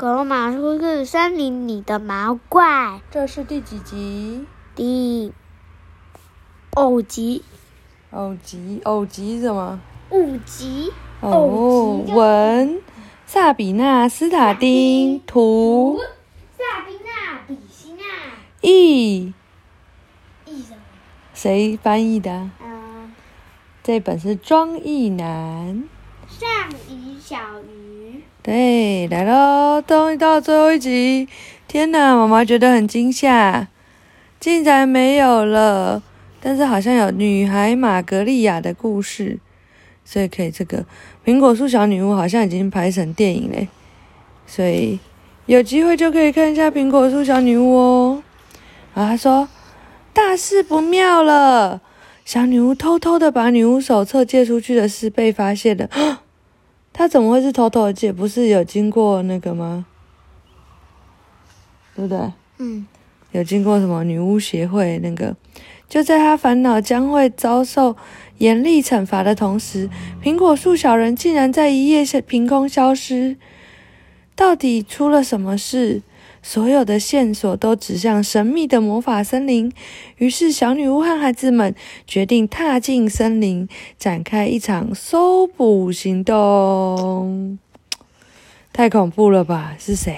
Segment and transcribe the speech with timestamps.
[0.00, 4.46] 狗马出是森林里的毛怪，这是第几集？
[4.74, 5.30] 第
[6.74, 7.44] 五集、
[8.10, 9.78] 偶集，偶集是什么？
[10.08, 10.90] 五集、
[11.20, 12.80] 哦文
[13.26, 16.00] 萨比娜·斯塔丁，图
[16.56, 18.02] 萨比娜、比希娜、
[18.62, 19.34] 译，
[20.46, 20.80] 译什么？
[21.34, 22.50] 谁翻译的啊？
[22.62, 23.12] 嗯，
[23.82, 25.84] 这本是庄义南。
[26.26, 26.48] 上
[26.88, 27.99] 鱼小鱼，
[28.42, 31.28] 对，来喽，终于到最后一集。
[31.68, 33.68] 天哪，妈妈觉得很惊吓，
[34.40, 36.02] 竟然没有了。
[36.40, 39.38] 但是好像有女孩玛格丽亚的故事，
[40.06, 40.86] 所以可以这个
[41.22, 43.68] 苹果树小女巫好像已经拍成电影嘞，
[44.46, 44.98] 所以
[45.44, 48.22] 有机会就可以看一下苹果树小女巫哦。
[48.94, 49.46] 然后他说
[50.14, 51.82] 大事不妙了，
[52.24, 55.90] 小女巫偷偷的把女巫手册借出去的事被发现了。
[57.00, 58.12] 他怎么会是偷偷的借？
[58.12, 59.86] 不是有经过那个吗？
[61.96, 62.30] 对不对？
[62.58, 62.86] 嗯，
[63.32, 65.34] 有经过什么女巫协会那个？
[65.88, 67.96] 就在他烦恼将会遭受
[68.36, 69.88] 严厉惩罚的同时，
[70.22, 73.38] 苹果树小人竟然在一夜下凭空消失。
[74.36, 76.02] 到底出了什么事？
[76.42, 79.72] 所有的线索都指向神秘的魔法森林。
[80.16, 81.74] 于是，小女巫和孩子们
[82.06, 87.58] 决定踏进森林，展开一场搜捕行动。
[88.72, 89.76] 太恐怖了吧？
[89.78, 90.16] 是谁？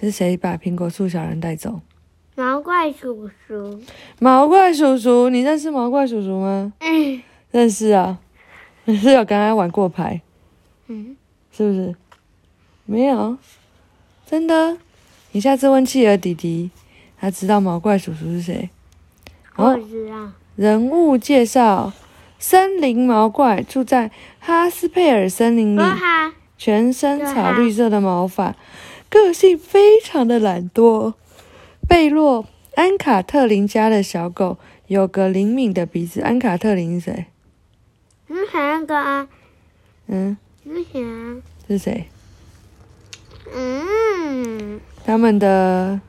[0.00, 1.80] 是谁把苹果树小人带走？
[2.36, 3.82] 毛怪叔叔，
[4.18, 6.72] 毛怪叔叔，你认识毛怪叔叔吗？
[6.80, 8.18] 嗯认识啊，
[8.84, 10.22] 你 是有跟他玩过牌，
[10.86, 11.16] 嗯，
[11.52, 11.94] 是不是？
[12.86, 13.36] 没有，
[14.30, 14.78] 真的。
[15.32, 16.70] 你下次问企鹅弟弟，
[17.18, 18.70] 他知道毛怪叔叔是谁。
[19.56, 21.92] 我知道，人物介绍：
[22.38, 25.82] 森林毛怪住在哈斯佩尔森林里，
[26.56, 28.54] 全身草绿色的毛发，
[29.08, 31.14] 个性非常的懒惰。
[31.88, 36.20] 贝洛安卡特林家的小狗有个灵敏的鼻子。
[36.20, 37.26] 安卡特林是谁？
[38.28, 39.28] 嗯，还那个啊，
[40.06, 42.06] 嗯，嗯想，是谁？
[43.54, 44.80] 嗯。
[45.04, 46.00] 他们的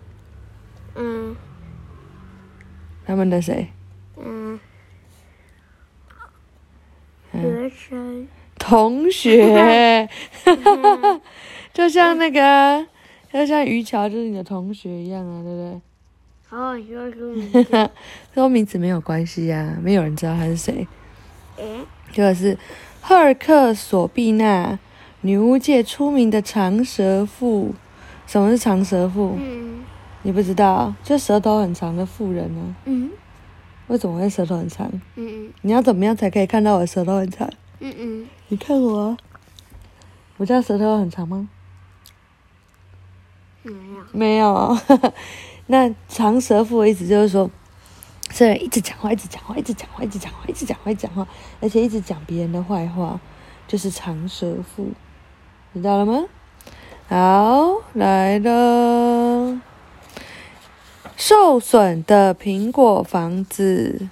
[0.96, 1.36] 嗯。
[3.06, 3.68] 他们的谁？
[4.18, 4.60] 嗯，
[7.34, 8.28] 嗯，学生，
[8.60, 10.08] 同学，
[11.74, 12.88] 就像那个啊，
[13.34, 15.82] 就像于桥就是你的同学一样啊，对不对？
[16.48, 17.90] 好，说出名字，
[18.36, 20.88] 说名字没有关系呀、没有人知道他是谁。
[21.58, 21.80] 诶，
[22.14, 22.58] 这个是
[23.02, 24.78] 赫尔克索碧娜，
[25.22, 27.74] 女巫界出名的长舌妇。
[28.28, 29.36] 什么是长舌妇？
[29.38, 29.84] 嗯
[30.24, 30.94] 你不知道？
[31.04, 33.10] 就舌头很长的妇人呢、嗯
[33.88, 34.90] 为什么会舌头很长？
[35.16, 37.50] 嗯你要怎么样才可以看到我舌头很长？
[37.80, 39.18] 嗯嗯，你看我、啊，
[40.38, 41.50] 我家舌头很长吗？
[43.64, 44.78] 没有，没有。
[45.68, 47.50] 那长舌妇的意思就是说，
[48.30, 51.28] 这人一直讲话，一直讲话，一直讲话，一直讲话，一直讲话，一直讲话，
[51.60, 53.20] 而且一直讲别人的坏话，
[53.68, 54.88] 就是长舌妇，
[55.74, 56.26] 知道了吗？
[57.08, 59.60] 好，来了。
[61.16, 64.08] 受损的苹果房子。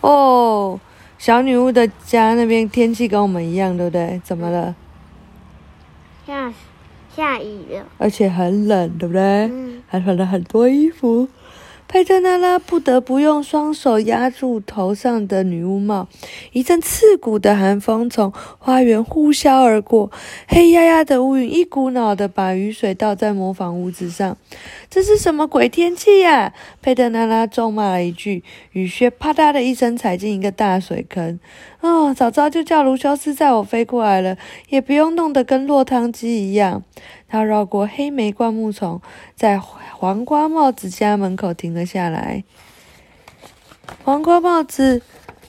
[0.00, 0.80] 哦，
[1.18, 4.20] 小女巫的家那边天气跟我们一样，对不对？
[4.24, 4.74] 怎么了？
[6.26, 6.52] 下
[7.14, 9.22] 下雨了，而且很冷，对不对？
[9.22, 11.28] 嗯还穿了很多衣服。
[11.92, 16.06] 佩特娜拉不得不用双手压住头上的女巫帽，
[16.52, 20.08] 一阵刺骨的寒风从花园呼啸而过，
[20.46, 24.36] 黑压压的乌云一股脑的把雨水倒在模仿屋子上。
[24.88, 31.40] 这是什么鬼天气呀、佩特娜拉咒骂了一句，雨靴啪嗒的一声踩进一个大水坑。
[31.80, 34.36] 哦，早知道就叫卢修斯载我飞过来了，
[34.68, 36.84] 也不用弄得跟落汤鸡一样。
[37.30, 39.00] 他绕过黑莓灌木丛，
[39.36, 42.42] 在黄瓜帽子家门口停了下来。
[44.02, 45.00] 黄瓜帽子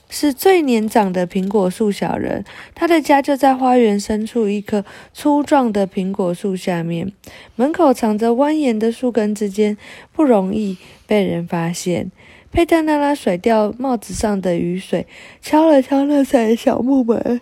[0.08, 2.44] 是最年长的苹果树小人，
[2.74, 7.12] 他的家就在花园深处一棵粗壮的苹果树下面，
[7.56, 9.76] 门口藏着蜿蜒的树根之间，
[10.12, 12.12] 不容易被人发现。
[12.52, 15.06] 佩特娜拉甩掉帽子上的雨水，
[15.40, 17.40] 敲了敲那扇小木门。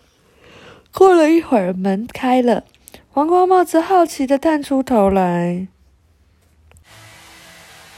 [0.93, 2.64] 过了一会儿，门开了。
[3.12, 5.66] 黄瓜帽子好奇的探出头来。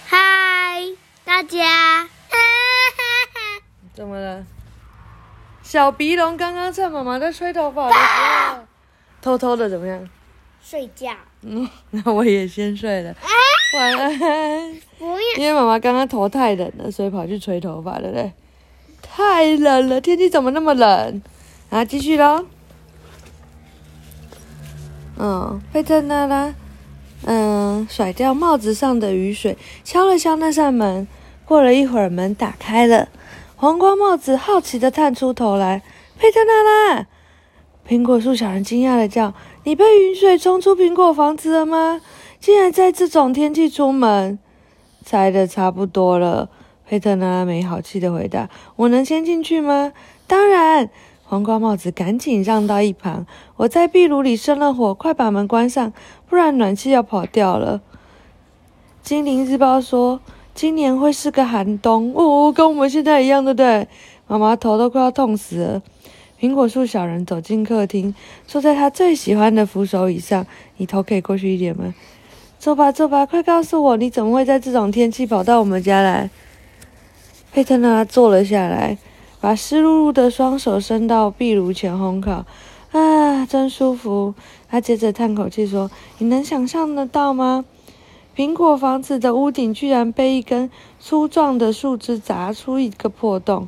[0.07, 0.17] 嗨，
[1.25, 2.09] 大家，
[3.93, 4.45] 怎么了？
[5.63, 7.99] 小鼻龙刚刚趁妈妈在吹头发的时
[8.57, 8.65] 候，
[9.21, 10.09] 偷偷的怎么样？
[10.63, 11.13] 睡觉，
[11.43, 13.15] 嗯， 那我也先睡了，
[13.77, 14.75] 晚安。
[15.37, 18.33] 因为妈妈刚刚头太冷了，所以跑去吹头发，对不对？
[19.03, 21.23] 太冷了，天气怎么那么冷？
[21.69, 22.47] 啊，继续喽。
[25.25, 26.53] 嗯，佩特娜拉，
[27.27, 31.07] 嗯，甩掉帽子上的雨水，敲了敲那扇门。
[31.45, 33.09] 过了一会儿，门打开了，
[33.55, 35.83] 黄瓜帽子好奇的探出头来。
[36.19, 37.07] 佩特娜拉，
[37.89, 39.33] 苹果树小人惊讶的叫
[39.63, 42.01] ：“你被雨水冲出苹果房子了吗？
[42.41, 44.41] 竟然在这种天气出门？”
[45.07, 46.49] 猜的差不多了，
[46.85, 49.93] 佩特娜拉没好气的回答：“我能先进去吗
[50.27, 50.91] ？”“当然。”
[51.33, 53.25] 黄瓜帽子赶紧让到一旁。
[53.57, 55.91] “我在壁炉里生了火，快把门关上，
[56.29, 57.81] 不然暖气要跑掉了。”
[59.03, 60.21] 精灵日报说
[60.55, 63.89] ：“今年会是个寒冬哦，跟我们现在一样，对不对？”
[64.29, 65.83] 妈妈头都快要痛死了。
[66.39, 68.15] 苹果树小人走进客厅，
[68.47, 70.47] 坐在他最喜欢的扶手椅上。
[70.77, 71.95] “你头可以过去一点吗？”
[72.61, 76.29] 坐吧，坐吧，快告诉我，你怎么会在这种天气跑到我们家来？
[77.55, 78.99] 佩特娜坐了下来，
[79.43, 82.47] 把湿漉漉的双手伸到壁炉前烘烤。
[82.93, 84.35] 啊，真舒服！
[84.69, 87.65] 他接着叹口气说：“你能想象得到吗？
[88.37, 93.67] 苹果房子的屋顶居然被一根粗壮的树枝砸出一个破洞，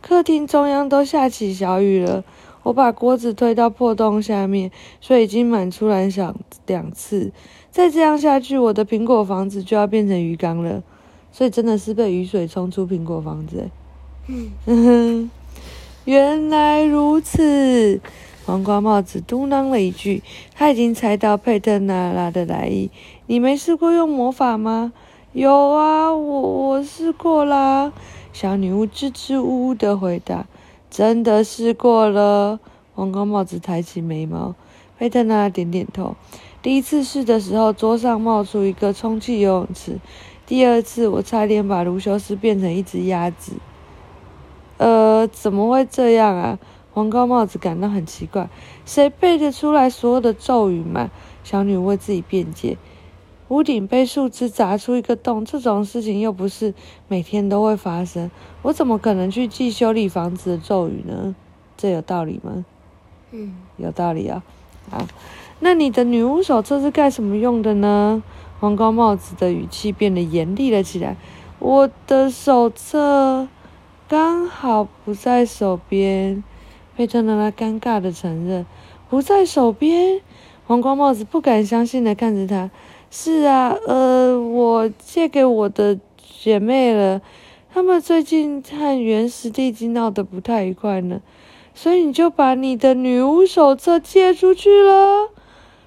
[0.00, 2.24] 客厅中央都下起小雨了。
[2.64, 6.34] 我把锅子推到破洞下面，水已经满出来两
[6.66, 7.30] 两次。”
[7.70, 10.82] 再这样下去，我的苹果房子就要变成鱼缸了。
[11.30, 13.70] 所以真的是被雨水冲出苹果房子。
[14.66, 15.30] 嗯，
[16.04, 18.00] 原来如此。
[18.44, 20.22] 黄瓜帽子嘟囔了一句，
[20.54, 22.90] 他已经猜到佩特娜拉的来意。
[23.26, 24.92] 你没试过用魔法吗？
[25.32, 27.92] 有啊，我我试过啦。
[28.32, 30.46] 小女巫支支吾吾的回答。
[30.90, 32.58] 真的试过了。
[32.94, 34.54] 黄瓜帽子抬起眉毛。
[34.98, 36.16] 佩特娜拉点点头。
[36.60, 39.98] 第一次试的时候，桌上冒出一个充气游泳池。
[40.46, 43.52] 第二次，我差点把卢修斯变成一只鸭子。
[44.82, 46.58] 呃，怎么会这样啊？
[46.92, 48.50] 黄高帽子感到很奇怪。
[48.84, 51.08] 谁背得出来所有的咒语嘛？
[51.44, 52.76] 小女为自己辩解。
[53.46, 56.74] 屋顶被树枝砸出一个洞，这种事情又不是
[57.06, 58.28] 每天都会发生。
[58.62, 61.36] 我怎么可能去记修理房子的咒语呢？
[61.76, 62.64] 这有道理吗？
[63.30, 64.42] 嗯，有道理啊。
[64.90, 65.06] 啊。
[65.60, 68.20] 那你的女巫手册是干什么用的呢？
[68.58, 71.16] 黄高帽子的语气变得严厉了起来。
[71.60, 73.46] 我的手册
[74.12, 76.44] 刚好不在手边。
[76.94, 78.66] 佩特娜拉尴尬的承认，
[79.08, 80.20] 不在手边。
[80.66, 82.70] 黄光帽子不敢相信的看着他。
[83.10, 87.22] 是啊，呃，我借给我的姐妹了。
[87.72, 91.22] 他们最近和原始地基闹得不太愉快呢，
[91.72, 95.30] 所以你就把你的女巫手册借出去了。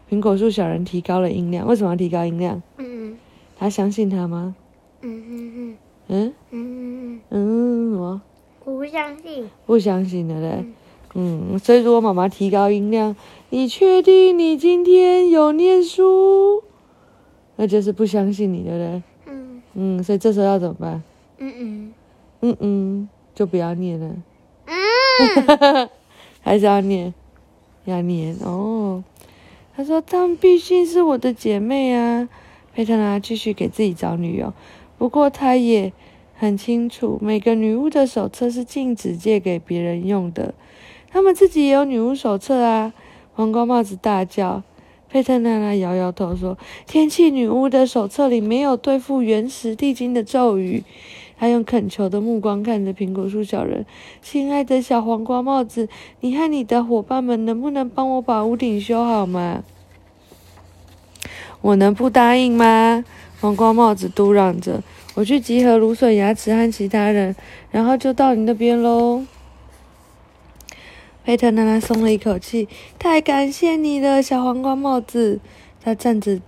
[0.10, 2.63] 苹果树小人提高了音量，为什么要提高音量？
[2.80, 3.19] 嗯，
[3.56, 4.56] 他相信他吗？
[5.01, 5.77] 嗯嗯嗯
[6.07, 7.25] 嗯嗯嗯，我我
[8.85, 10.63] 不相信，不相信的嘞。
[11.15, 13.15] 嗯，所以如果妈妈提高音量，
[13.49, 16.61] 你确定你今天有念书？
[17.55, 19.03] 那就是不相信你的嘞。
[19.25, 21.01] 嗯嗯，所以这时候要怎么办？
[21.39, 21.93] 嗯嗯
[22.41, 24.15] 嗯嗯，就不要念了。
[24.67, 25.89] 嗯，
[26.41, 27.11] 还是要念，
[27.85, 29.03] 要念哦。
[29.75, 32.29] 他说：“她们毕竟是我的姐妹啊。”
[32.75, 34.53] 佩特拉继续给自己找女友，
[34.99, 35.91] 不过她也
[36.37, 40.53] 很清楚，每个女巫的手册是禁止借给别人用的。
[41.09, 42.93] 他们自己也有女巫手册啊！
[43.33, 44.63] 黄瓜帽子大叫。
[45.09, 50.83] 佩特娜拉摇摇头说：“天气女巫的手册里没有对付原始地精的咒语。”
[51.39, 53.86] 她用恳求的目光看着苹果树小人
[54.21, 55.88] ：“亲爱的小黄瓜帽子，
[56.19, 59.63] 你和你的伙伴们能不能帮我把屋顶修好吗？”
[61.62, 63.05] 我能不答应吗？
[63.39, 64.81] 黄瓜帽子嘟嚷着
[65.15, 67.36] ：“我去集合芦笋牙齿和其他人，
[67.72, 69.24] 然后就到你那边喽。”
[71.25, 72.67] 佩特娜拉松了一口气
[73.00, 75.39] ：“太感谢你了，小黄瓜帽子。”
[75.84, 76.39] 他站着。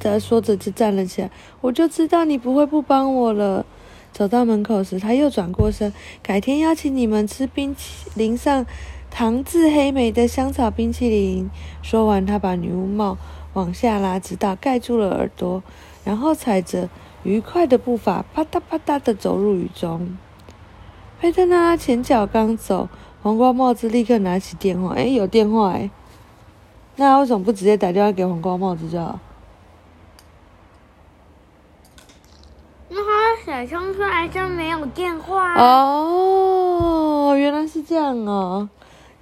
[0.00, 1.30] 他说着就站了起来，
[1.60, 3.66] 我就知道你不会不帮我了。
[4.12, 5.92] 走到门口时，他又转过身，
[6.22, 8.64] 改天邀请你们吃冰淇淋上
[9.10, 11.50] 糖渍黑莓的香草冰淇淋。
[11.82, 13.18] 说完，他把女巫帽
[13.54, 15.62] 往下拉，直到盖住了耳朵，
[16.04, 16.88] 然后踩着
[17.22, 20.16] 愉快的步伐，啪嗒啪嗒的走入雨中。
[21.20, 22.88] 佩特娜拉前脚刚走，
[23.22, 25.90] 黄瓜帽子立刻拿起电话，哎，有电话哎，
[26.96, 29.18] 那为什么不直接打电话给黄瓜帽子就好？
[33.46, 38.68] 小熊出来就没有电话哦，原来是这样哦，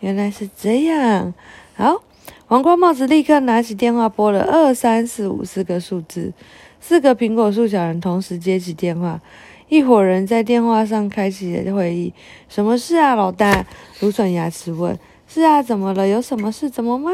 [0.01, 1.33] 原来是这样。
[1.77, 2.03] 好，
[2.47, 6.33] 黄瓜帽子立刻拿起电话拨了二三四五四个数字，
[6.89, 9.21] 四个苹果树小人同时接起电话，
[9.69, 12.13] 一伙人在电话上开启了会议。
[12.49, 13.67] 什么事啊，老大？
[13.99, 14.97] 芦笋牙齿问。
[15.27, 16.07] 是啊，怎么了？
[16.07, 16.71] 有什么事？
[16.71, 17.11] 怎么吗？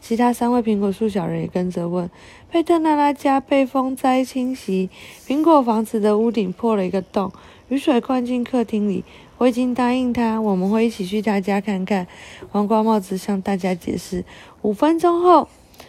[0.00, 2.08] 其他三位苹果树小人也跟着问。
[2.48, 4.88] 佩特娜拉家被风灾侵袭，
[5.26, 7.32] 苹果房子的屋顶破了一个洞，
[7.70, 9.02] 雨水灌进客厅里。
[9.38, 12.06] 我已经答应他，我们会一起去他家看看。
[12.52, 14.24] 黄瓜帽子向大家解释。
[14.62, 15.48] 五分钟后，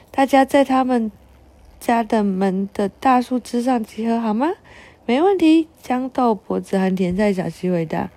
[0.09, 1.11] 大家在他们
[1.79, 4.49] 家的门的大树枝上集合，好吗？
[5.05, 5.67] 没问题。
[5.81, 8.09] 豇豆、脖子和甜菜小鸡回答。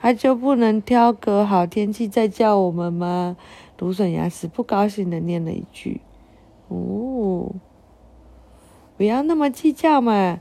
[0.00, 3.36] 他就不能挑个好天气再叫我们吗？
[3.78, 6.00] 芦笋牙齿不高兴的念了一句
[6.68, 7.52] ：“哦，
[8.96, 10.40] 不要那么计较嘛。”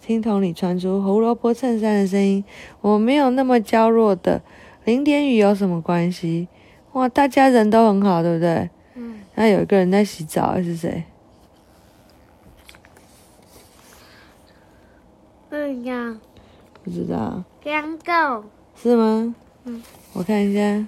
[0.00, 2.44] 听筒里传出胡萝卜衬衫的声音
[2.80, 4.42] ：“我没有那么娇弱的，
[4.84, 6.48] 淋点雨有什么关系？
[6.92, 9.20] 哇，大家人都很好，对不对？”嗯。
[9.34, 11.04] 那有一个人在洗澡，是谁？
[15.56, 16.18] 不知道。
[16.84, 17.44] 不知道。
[17.64, 18.44] 豇豆。
[18.76, 19.34] 是吗？
[19.64, 19.82] 嗯。
[20.12, 20.86] 我看一下。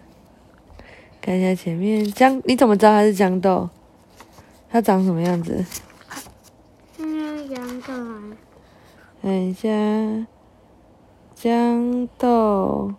[1.21, 3.69] 看一下前面豇，你怎么知道它是豇豆？
[4.71, 5.65] 它长什么样子？
[6.99, 8.23] 嗯，豇豆啊。
[9.21, 9.69] 看一下，
[11.35, 12.95] 豇豆，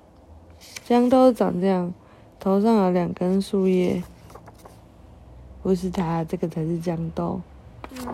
[0.88, 1.94] 豇豆长这样，
[2.40, 4.04] 头上有两根树叶。
[5.64, 7.42] 不是它，这个才是豇豆。
[7.92, 8.08] 嗯。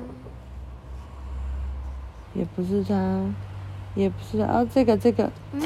[2.35, 3.21] 也不是他，
[3.95, 5.31] 也不是啊，这个这个。
[5.53, 5.61] 嗯。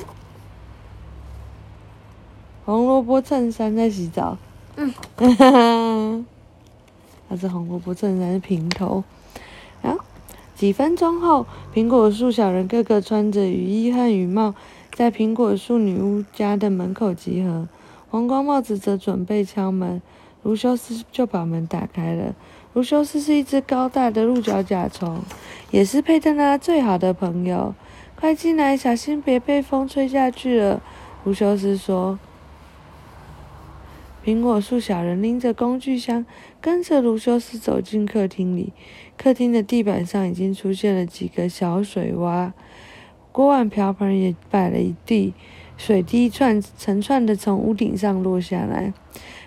[2.66, 4.38] 红萝卜衬衫在洗澡，
[4.76, 6.26] 嗯，哈哈，
[7.28, 9.04] 它是红萝卜衬衫是平头。
[9.82, 9.96] 啊，
[10.56, 14.54] 几分钟后，苹果树小人个个穿着雨衣和雨帽，
[14.94, 17.68] 在苹果树女巫家的门口集合。
[18.12, 20.00] 黄光帽子则准备敲门，
[20.44, 22.36] 卢修斯就把门打开了。
[22.74, 25.22] 卢修斯是一只高大的鹿角甲虫，
[25.72, 27.74] 也是佩特拉最好的朋友。
[28.16, 30.82] 快进来，小心别被风吹下去了。
[31.24, 32.20] 卢修斯说。
[34.24, 36.26] 苹果树小人拎着工具箱，
[36.62, 38.74] 跟着卢修斯走进客厅里。
[39.18, 42.52] 客厅的地板上已经出现了几个小水洼，
[43.32, 45.34] 锅碗瓢盆也摆了一地，
[45.78, 48.94] 水滴串成串的从屋顶上落下来。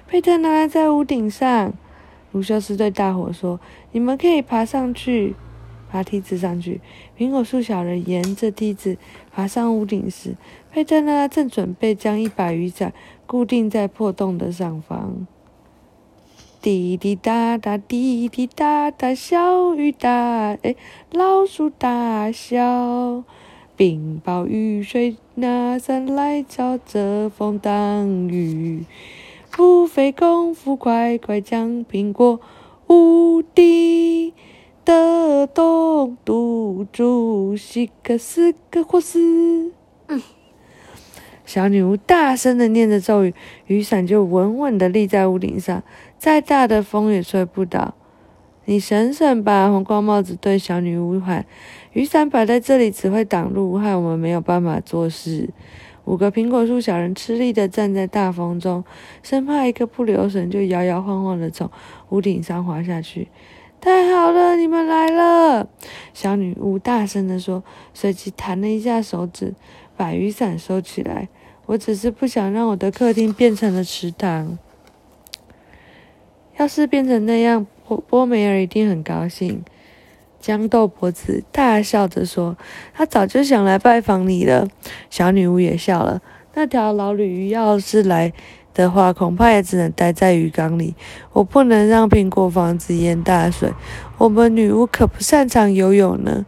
[0.09, 1.75] 佩特拉在屋顶上，
[2.33, 3.61] 卢修斯对大伙说
[3.93, 5.35] ：“你们可以爬上去，
[5.91, 6.81] 爬梯子上去。”
[7.17, 8.97] 苹果树小人沿着梯子
[9.31, 10.35] 爬上屋顶时，
[10.71, 12.93] 佩特拉正准备将一把雨伞。
[13.25, 15.27] 固定在破洞的上方。
[16.61, 20.11] 滴滴答答，滴滴答答，小雨大，
[20.63, 20.77] 哎，
[21.11, 23.25] 老鼠大笑。
[23.75, 28.85] 冰雹雨水拿伞来，朝着风挡雨。
[29.55, 32.41] 不费功夫，快快将苹果
[32.87, 34.33] 无敌
[34.83, 39.71] 的洞堵住，西个四个或四。
[41.45, 43.35] 小女巫大声的念着咒语，
[43.67, 45.83] 雨伞就稳稳的立在屋顶上，
[46.17, 47.95] 再大的风也吹不倒。
[48.65, 49.69] 你省省吧！
[49.69, 51.45] 红光帽子对小女巫喊
[51.93, 55.51] ：“雨伞摆在这里只会挡路，害我们没有办法做事。”
[56.05, 58.85] 五个苹果树小人吃力的站在大风中，
[59.23, 61.71] 生怕一个不留神就摇摇晃晃的从
[62.09, 63.29] 屋顶上滑下去。
[63.81, 65.69] 太好了，你们来了！
[66.15, 69.55] 小女巫大声的说，随即弹了一下手指，
[69.97, 71.29] 把雨伞收起来。
[71.67, 74.59] 我只是不想让我的客厅变成了池塘。
[76.59, 79.65] 要是变成那样，波波梅尔一定很高兴。
[80.43, 82.57] 豇豆婆子大笑着说
[82.93, 84.67] ：“他早就想来拜访你了。”
[85.09, 86.21] 小女巫也笑了。
[86.55, 88.33] 那条老鲤鱼要是来
[88.75, 90.97] 的话，恐怕也只能待在鱼缸里。
[91.33, 93.73] 我不能让苹果房子淹大水。
[94.19, 96.45] 我们女巫可不擅长游泳呢。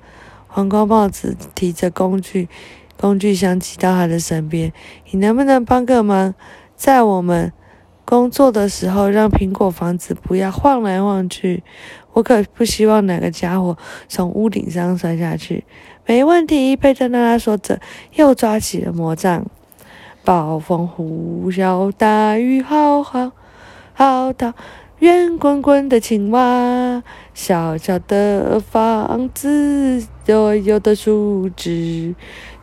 [0.49, 2.49] 黄瓜帽子提着工具。
[2.97, 4.73] 工具箱骑到他的身边，
[5.11, 6.33] 你能不能帮个忙，
[6.77, 7.53] 在我们
[8.05, 11.65] 工作的时候，让苹果房子不要晃来晃去？
[12.15, 13.77] 我可不希望哪个家伙
[14.09, 15.65] 从屋顶上摔下去。
[16.07, 17.79] 没问题，佩特娜拉说着，
[18.15, 19.45] 又抓起了魔杖。
[20.25, 23.33] 暴风呼啸，大雨浩浩
[23.93, 24.55] 浩荡，
[25.01, 27.03] 圆滚滚的青蛙，
[27.35, 32.15] 小小的房子，所有的树枝。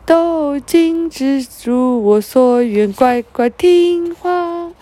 [0.04, 4.72] 都禁止如我所愿，乖乖听话。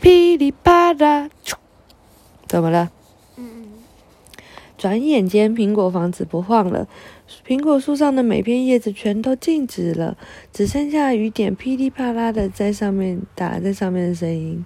[0.00, 1.28] 噼里啪啦，
[2.46, 2.90] 怎么了？
[4.76, 6.86] 转眼间，苹果房子不晃了，
[7.46, 10.16] 苹果树上的每片叶子全都静止了，
[10.52, 14.64] 只剩下雨点噼里啪啦的在上面打在上面的声音。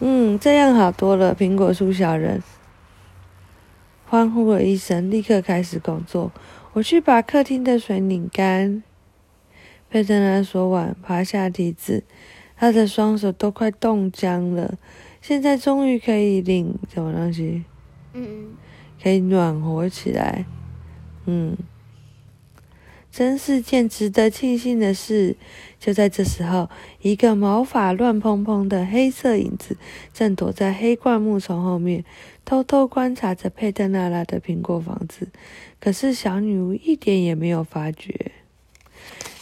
[0.00, 1.34] 嗯，这样好多了。
[1.34, 2.42] 苹果树小人
[4.06, 6.30] 欢呼了一声，立刻开始工作。
[6.74, 8.82] 我去把客厅的水拧干。
[9.90, 12.04] 佩特拉说完，爬下梯子，
[12.56, 14.78] 他的双手都快冻僵了。
[15.20, 17.64] 现在终于可以领什么东西？
[18.12, 18.50] 嗯，
[19.02, 20.44] 可以暖和起来。
[21.26, 21.56] 嗯，
[23.10, 25.36] 真是件值得庆幸的事。
[25.78, 26.68] 就在这时候，
[27.02, 29.76] 一个毛发乱蓬蓬的黑色影子
[30.12, 32.04] 正躲在黑灌木丛后面，
[32.44, 35.28] 偷偷观察着佩特娜拉的苹果房子。
[35.78, 38.32] 可是小女巫一点也没有发觉。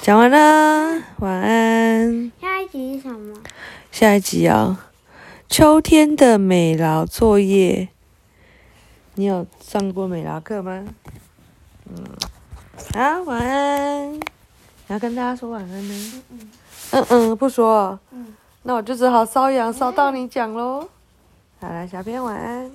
[0.03, 2.31] 讲完了，晚安。
[2.39, 3.43] 下一集是什么？
[3.91, 4.91] 下一集啊，
[5.49, 7.89] 秋天的美劳作业。
[9.19, 10.85] 你有上过美劳课吗？
[11.89, 12.05] 嗯，
[12.95, 14.13] 好，晚安。
[14.13, 14.23] 你
[14.89, 16.23] 要跟大家说晚安呢？
[16.31, 16.51] 嗯
[16.91, 17.99] 嗯嗯，不说。
[18.11, 18.35] 嗯。
[18.63, 20.87] 那我就只好搔痒搔到你讲喽。
[21.61, 22.71] 好了，小编晚安。